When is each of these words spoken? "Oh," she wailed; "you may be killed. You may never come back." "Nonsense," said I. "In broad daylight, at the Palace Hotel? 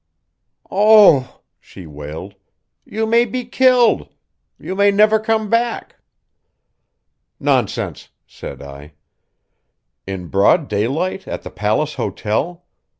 "Oh," 0.71 1.41
she 1.59 1.85
wailed; 1.85 2.33
"you 2.85 3.05
may 3.05 3.23
be 3.23 3.45
killed. 3.45 4.09
You 4.57 4.75
may 4.75 4.89
never 4.89 5.19
come 5.19 5.47
back." 5.47 5.97
"Nonsense," 7.39 8.09
said 8.25 8.63
I. 8.63 8.93
"In 10.07 10.25
broad 10.29 10.67
daylight, 10.67 11.27
at 11.27 11.43
the 11.43 11.51
Palace 11.51 11.93
Hotel? 11.93 12.65